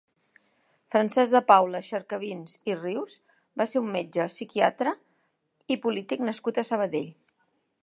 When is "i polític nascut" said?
5.77-6.61